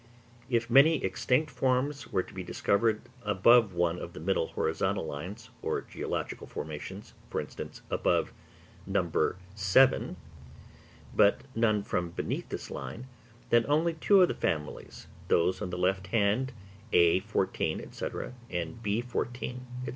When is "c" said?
17.93-18.05, 19.85-19.89